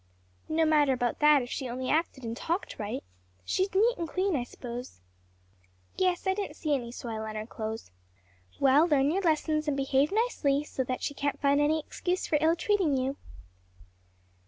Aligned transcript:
"No 0.49 0.65
matter 0.65 0.93
about 0.93 1.19
that 1.19 1.43
if 1.43 1.51
she 1.51 1.69
only 1.69 1.87
acted 1.91 2.23
and 2.23 2.35
talked 2.35 2.79
right. 2.79 3.03
She's 3.45 3.71
neat 3.75 3.99
and 3.99 4.07
clean, 4.09 4.35
I 4.35 4.43
suppose?" 4.43 4.99
"Yes; 5.95 6.25
I 6.25 6.33
didn't 6.33 6.55
see 6.55 6.73
any 6.73 6.91
soil 6.91 7.21
on 7.21 7.35
her 7.35 7.45
clothes." 7.45 7.91
"Well, 8.59 8.87
learn 8.87 9.11
your 9.11 9.21
lessons 9.21 9.67
well 9.67 9.73
and 9.73 9.77
behave 9.77 10.11
nicely, 10.11 10.63
so 10.63 10.83
that 10.85 11.03
she 11.03 11.13
can't 11.13 11.39
find 11.39 11.61
any 11.61 11.79
excuse 11.85 12.25
for 12.25 12.39
ill 12.41 12.55
treating 12.55 12.97
you." 12.97 13.17